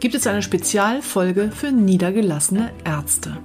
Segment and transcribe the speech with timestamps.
[0.00, 3.36] Gibt es eine Spezialfolge für niedergelassene Ärzte.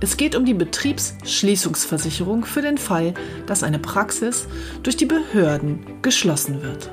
[0.00, 3.14] Es geht um die Betriebsschließungsversicherung für den Fall,
[3.46, 4.46] dass eine Praxis
[4.82, 6.90] durch die Behörden geschlossen wird.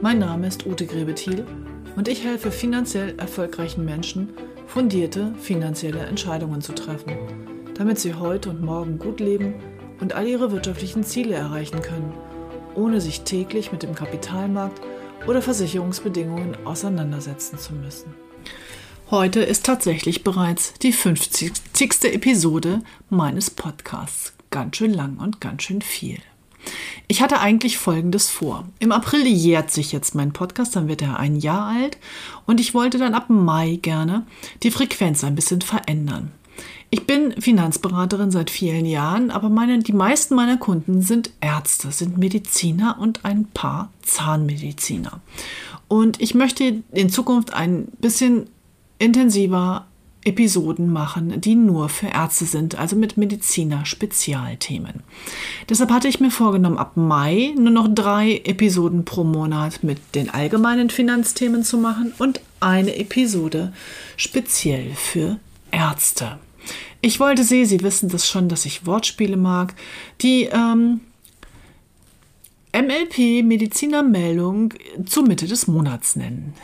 [0.00, 1.44] Mein Name ist Ute Grebethiel
[1.96, 4.30] und ich helfe finanziell erfolgreichen Menschen,
[4.74, 7.12] fundierte finanzielle Entscheidungen zu treffen,
[7.74, 9.54] damit sie heute und morgen gut leben
[10.00, 12.12] und all ihre wirtschaftlichen Ziele erreichen können,
[12.74, 14.80] ohne sich täglich mit dem Kapitalmarkt
[15.28, 18.16] oder Versicherungsbedingungen auseinandersetzen zu müssen.
[19.12, 21.52] Heute ist tatsächlich bereits die 50.
[22.12, 24.32] Episode meines Podcasts.
[24.50, 26.18] Ganz schön lang und ganz schön viel.
[27.06, 28.64] Ich hatte eigentlich Folgendes vor.
[28.78, 31.98] Im April jährt sich jetzt mein Podcast, dann wird er ein Jahr alt
[32.46, 34.26] und ich wollte dann ab Mai gerne
[34.62, 36.32] die Frequenz ein bisschen verändern.
[36.90, 42.18] Ich bin Finanzberaterin seit vielen Jahren, aber meine, die meisten meiner Kunden sind Ärzte, sind
[42.18, 45.20] Mediziner und ein paar Zahnmediziner.
[45.88, 48.46] Und ich möchte in Zukunft ein bisschen
[48.98, 49.86] intensiver
[50.24, 55.02] Episoden machen, die nur für Ärzte sind, also mit Mediziner-Spezialthemen.
[55.68, 60.30] Deshalb hatte ich mir vorgenommen, ab Mai nur noch drei Episoden pro Monat mit den
[60.30, 63.72] allgemeinen Finanzthemen zu machen und eine Episode
[64.16, 65.38] speziell für
[65.70, 66.38] Ärzte.
[67.00, 69.74] Ich wollte Sie, Sie wissen das schon, dass ich Wortspiele mag,
[70.22, 71.00] die ähm,
[72.74, 74.72] MLP Medizinermeldung
[75.04, 76.54] zur Mitte des Monats nennen.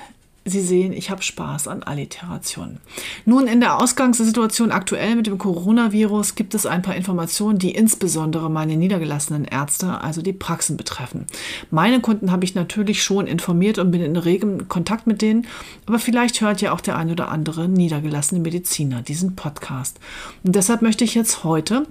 [0.50, 2.78] Sie sehen, ich habe Spaß an Alliteration.
[3.24, 8.50] Nun, in der Ausgangssituation aktuell mit dem Coronavirus gibt es ein paar Informationen, die insbesondere
[8.50, 11.26] meine niedergelassenen Ärzte, also die Praxen betreffen.
[11.70, 15.46] Meine Kunden habe ich natürlich schon informiert und bin in regem Kontakt mit denen,
[15.86, 19.98] aber vielleicht hört ja auch der ein oder andere niedergelassene Mediziner diesen Podcast.
[20.42, 21.86] Und deshalb möchte ich jetzt heute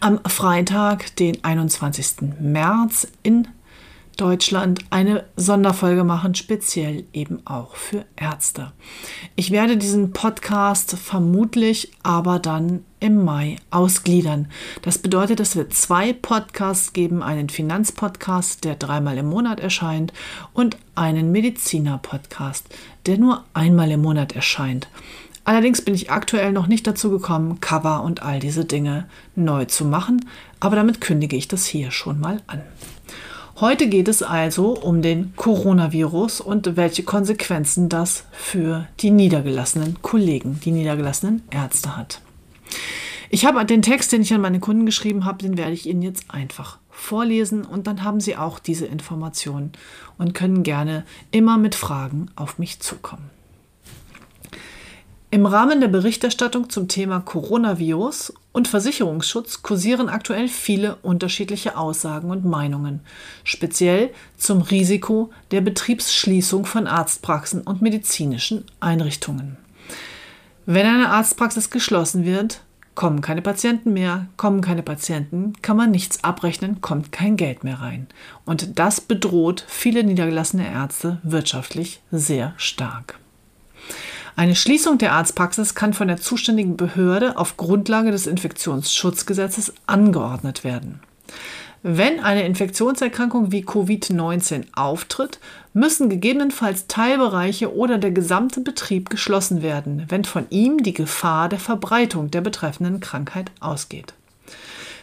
[0.00, 2.38] am Freitag, den 21.
[2.40, 3.48] März in
[4.18, 8.72] Deutschland eine Sonderfolge machen, speziell eben auch für Ärzte.
[9.36, 14.48] Ich werde diesen Podcast vermutlich aber dann im Mai ausgliedern.
[14.82, 20.12] Das bedeutet, es wird zwei Podcasts geben, einen Finanzpodcast, der dreimal im Monat erscheint
[20.52, 22.66] und einen Mediziner-Podcast,
[23.06, 24.88] der nur einmal im Monat erscheint.
[25.44, 29.06] Allerdings bin ich aktuell noch nicht dazu gekommen, Cover und all diese Dinge
[29.36, 32.62] neu zu machen, aber damit kündige ich das hier schon mal an.
[33.60, 40.60] Heute geht es also um den Coronavirus und welche Konsequenzen das für die niedergelassenen Kollegen,
[40.64, 42.20] die niedergelassenen Ärzte hat.
[43.30, 46.02] Ich habe den Text, den ich an meine Kunden geschrieben habe, den werde ich Ihnen
[46.02, 49.72] jetzt einfach vorlesen und dann haben Sie auch diese Informationen
[50.18, 53.28] und können gerne immer mit Fragen auf mich zukommen.
[55.32, 62.44] Im Rahmen der Berichterstattung zum Thema Coronavirus und Versicherungsschutz kursieren aktuell viele unterschiedliche Aussagen und
[62.44, 62.98] Meinungen,
[63.44, 69.56] speziell zum Risiko der Betriebsschließung von Arztpraxen und medizinischen Einrichtungen.
[70.66, 72.62] Wenn eine Arztpraxis geschlossen wird,
[72.96, 77.80] kommen keine Patienten mehr, kommen keine Patienten, kann man nichts abrechnen, kommt kein Geld mehr
[77.80, 78.08] rein.
[78.44, 83.20] Und das bedroht viele niedergelassene Ärzte wirtschaftlich sehr stark.
[84.38, 91.00] Eine Schließung der Arztpraxis kann von der zuständigen Behörde auf Grundlage des Infektionsschutzgesetzes angeordnet werden.
[91.82, 95.40] Wenn eine Infektionserkrankung wie Covid-19 auftritt,
[95.72, 101.58] müssen gegebenenfalls Teilbereiche oder der gesamte Betrieb geschlossen werden, wenn von ihm die Gefahr der
[101.58, 104.14] Verbreitung der betreffenden Krankheit ausgeht.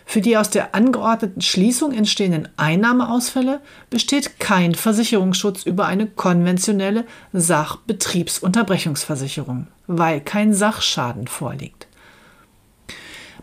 [0.06, 9.66] Für die aus der angeordneten Schließung entstehenden Einnahmeausfälle besteht kein Versicherungsschutz über eine konventionelle Sachbetriebsunterbrechungsversicherung,
[9.88, 11.88] weil kein Sachschaden vorliegt.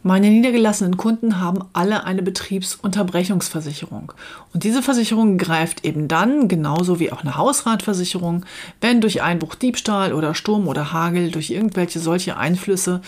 [0.04, 4.12] Meine niedergelassenen Kunden haben alle eine Betriebsunterbrechungsversicherung.
[4.52, 8.44] Und diese Versicherung greift eben dann, genauso wie auch eine Hausratversicherung,
[8.80, 13.00] wenn durch Einbruch, Diebstahl oder Sturm oder Hagel, durch irgendwelche solche Einflüsse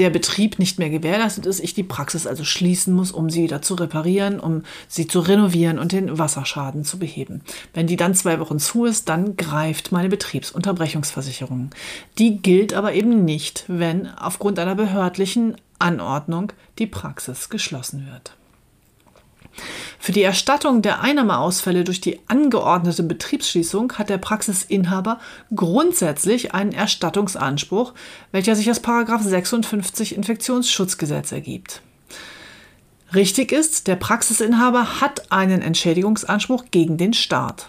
[0.00, 3.60] der Betrieb nicht mehr gewährleistet ist, ich die Praxis also schließen muss, um sie wieder
[3.60, 7.42] zu reparieren, um sie zu renovieren und den Wasserschaden zu beheben.
[7.74, 11.70] Wenn die dann zwei Wochen zu ist, dann greift meine Betriebsunterbrechungsversicherung.
[12.18, 18.39] Die gilt aber eben nicht, wenn aufgrund einer behördlichen Anordnung die Praxis geschlossen wird.
[20.10, 25.20] Für die Erstattung der Einnahmeausfälle durch die angeordnete Betriebsschließung hat der Praxisinhaber
[25.54, 27.94] grundsätzlich einen Erstattungsanspruch,
[28.32, 31.82] welcher sich aus 56 Infektionsschutzgesetz ergibt.
[33.14, 37.68] Richtig ist, der Praxisinhaber hat einen Entschädigungsanspruch gegen den Staat.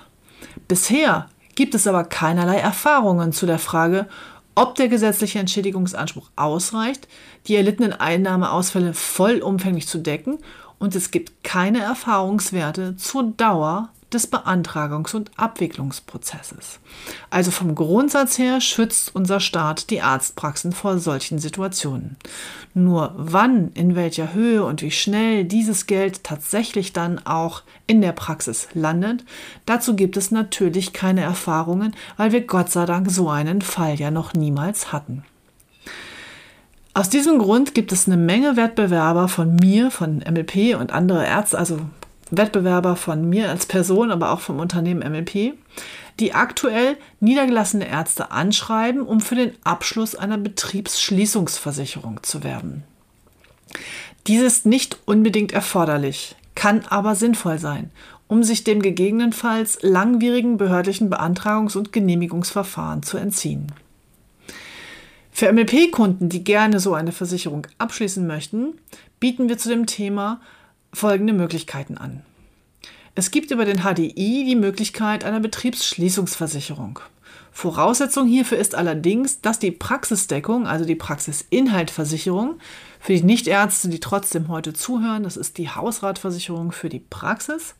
[0.67, 4.07] Bisher gibt es aber keinerlei Erfahrungen zu der Frage,
[4.55, 7.07] ob der gesetzliche Entschädigungsanspruch ausreicht,
[7.47, 10.39] die erlittenen Einnahmeausfälle vollumfänglich zu decken
[10.81, 16.80] und es gibt keine Erfahrungswerte zur Dauer des Beantragungs- und Abwicklungsprozesses.
[17.30, 22.18] Also vom Grundsatz her schützt unser Staat die Arztpraxen vor solchen Situationen.
[22.74, 28.12] Nur wann, in welcher Höhe und wie schnell dieses Geld tatsächlich dann auch in der
[28.12, 29.24] Praxis landet,
[29.68, 34.10] dazu gibt es natürlich keine Erfahrungen, weil wir Gott sei Dank so einen Fall ja
[34.10, 35.24] noch niemals hatten.
[36.93, 41.57] Aus diesem Grund gibt es eine Menge Wettbewerber von mir, von MLP und andere Ärzte,
[41.57, 41.79] also
[42.31, 45.53] Wettbewerber von mir als Person, aber auch vom Unternehmen MLP,
[46.19, 52.83] die aktuell niedergelassene Ärzte anschreiben, um für den Abschluss einer Betriebsschließungsversicherung zu werben.
[54.27, 57.89] Dies ist nicht unbedingt erforderlich, kann aber sinnvoll sein,
[58.27, 63.71] um sich dem gegebenenfalls langwierigen behördlichen Beantragungs- und Genehmigungsverfahren zu entziehen.
[65.41, 68.75] Für MLP-Kunden, die gerne so eine Versicherung abschließen möchten,
[69.19, 70.39] bieten wir zu dem Thema
[70.93, 72.21] folgende Möglichkeiten an.
[73.15, 76.99] Es gibt über den HDI die Möglichkeit einer Betriebsschließungsversicherung.
[77.51, 82.59] Voraussetzung hierfür ist allerdings, dass die Praxisdeckung, also die Praxisinhaltversicherung,
[82.99, 87.73] für die Nichtärzte, die trotzdem heute zuhören, das ist die Hausratversicherung für die Praxis,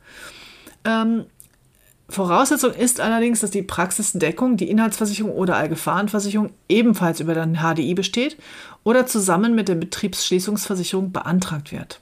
[0.84, 1.26] ähm,
[2.08, 8.36] Voraussetzung ist allerdings, dass die Praxisdeckung, die Inhaltsversicherung oder Allgefahrenversicherung ebenfalls über den HDI besteht
[8.84, 12.00] oder zusammen mit der Betriebsschließungsversicherung beantragt wird.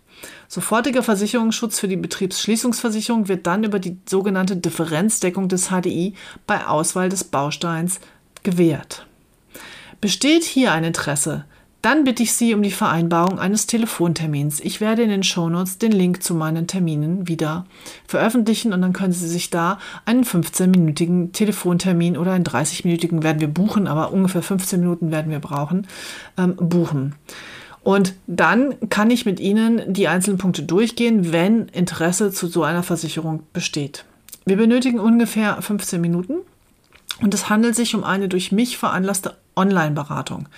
[0.48, 6.14] Sofortiger Versicherungsschutz für die Betriebsschließungsversicherung wird dann über die sogenannte Differenzdeckung des HDI
[6.46, 8.00] bei Auswahl des Bausteins
[8.42, 9.06] gewährt.
[10.00, 11.44] Besteht hier ein Interesse,
[11.82, 14.60] dann bitte ich Sie um die Vereinbarung eines Telefontermins.
[14.60, 17.64] Ich werde in den Shownotes den Link zu meinen Terminen wieder
[18.06, 23.48] veröffentlichen und dann können Sie sich da einen 15-minütigen Telefontermin oder einen 30-minütigen werden wir
[23.48, 25.86] buchen, aber ungefähr 15 Minuten werden wir brauchen,
[26.36, 27.14] ähm, buchen.
[27.82, 32.82] Und dann kann ich mit Ihnen die einzelnen Punkte durchgehen, wenn Interesse zu so einer
[32.82, 34.04] Versicherung besteht.
[34.44, 36.34] Wir benötigen ungefähr 15 Minuten
[37.22, 40.48] und es handelt sich um eine durch mich veranlasste Online-Beratung.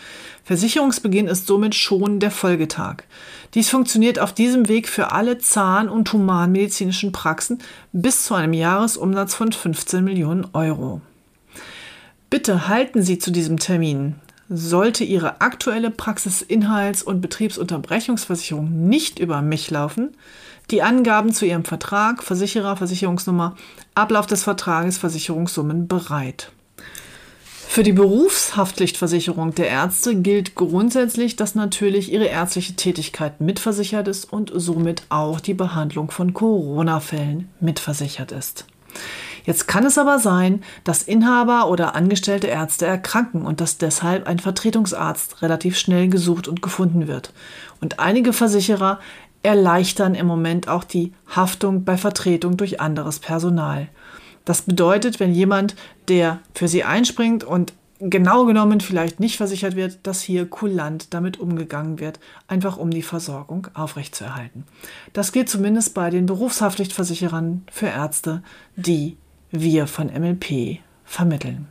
[0.44, 3.02] Versicherungsbeginn ist somit schon der Folgetag.
[3.54, 7.58] Dies funktioniert auf diesem Weg für alle Zahn- und humanmedizinischen Praxen
[7.92, 11.00] bis zu einem Jahresumsatz von 15 Millionen Euro.
[12.30, 14.14] Bitte halten Sie zu diesem Termin.
[14.48, 20.10] Sollte Ihre aktuelle Praxisinhalts- und Betriebsunterbrechungsversicherung nicht über mich laufen,
[20.70, 23.56] die Angaben zu Ihrem Vertrag, Versicherer, Versicherungsnummer,
[23.94, 26.52] Ablauf des Vertrages, Versicherungssummen bereit.
[27.72, 34.52] Für die Berufshaftpflichtversicherung der Ärzte gilt grundsätzlich, dass natürlich ihre ärztliche Tätigkeit mitversichert ist und
[34.54, 38.66] somit auch die Behandlung von Corona-Fällen mitversichert ist.
[39.46, 44.38] Jetzt kann es aber sein, dass Inhaber oder angestellte Ärzte erkranken und dass deshalb ein
[44.38, 47.32] Vertretungsarzt relativ schnell gesucht und gefunden wird.
[47.80, 49.00] Und einige Versicherer
[49.42, 53.88] erleichtern im Moment auch die Haftung bei Vertretung durch anderes Personal.
[54.44, 55.76] Das bedeutet, wenn jemand,
[56.08, 57.72] der für sie einspringt und
[58.10, 62.18] genau genommen vielleicht nicht versichert wird, dass hier kulant damit umgegangen wird,
[62.48, 64.64] einfach um die Versorgung aufrechtzuerhalten.
[65.12, 68.42] Das gilt zumindest bei den Berufshaftpflichtversicherern für Ärzte,
[68.74, 69.16] die
[69.52, 71.68] wir von MLP vermitteln.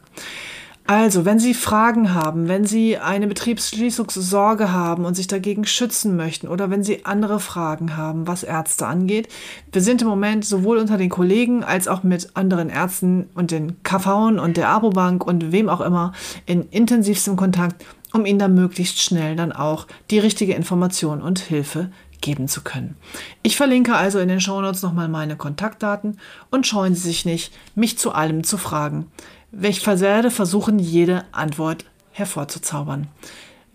[0.93, 6.49] Also, wenn Sie Fragen haben, wenn Sie eine Betriebsschließungssorge haben und sich dagegen schützen möchten
[6.49, 9.29] oder wenn Sie andere Fragen haben, was Ärzte angeht,
[9.71, 13.81] wir sind im Moment sowohl unter den Kollegen als auch mit anderen Ärzten und den
[13.83, 16.11] KV und der Abobank und wem auch immer
[16.45, 21.89] in intensivstem Kontakt, um Ihnen da möglichst schnell dann auch die richtige Information und Hilfe
[22.19, 22.97] geben zu können.
[23.43, 26.19] Ich verlinke also in den Shownotes nochmal meine Kontaktdaten
[26.49, 29.07] und scheuen Sie sich nicht, mich zu allem zu fragen.
[29.51, 33.07] Ich werde versuchen, jede Antwort hervorzuzaubern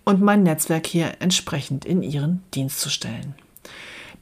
[0.05, 3.35] und mein Netzwerk hier entsprechend in Ihren Dienst zu stellen.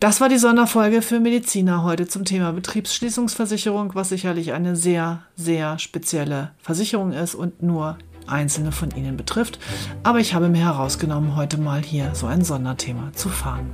[0.00, 5.78] Das war die Sonderfolge für Mediziner heute zum Thema Betriebsschließungsversicherung, was sicherlich eine sehr, sehr
[5.78, 9.61] spezielle Versicherung ist und nur einzelne von Ihnen betrifft.
[10.02, 13.70] Aber ich habe mir herausgenommen, heute mal hier so ein Sonderthema zu fahren.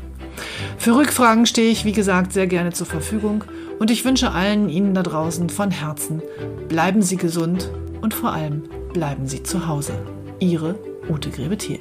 [0.76, 3.44] Für Rückfragen stehe ich, wie gesagt, sehr gerne zur Verfügung
[3.80, 6.22] und ich wünsche allen Ihnen da draußen von Herzen,
[6.68, 7.72] bleiben Sie gesund
[8.02, 9.94] und vor allem bleiben Sie zu Hause.
[10.38, 11.80] Ihre Ute Grebethiel.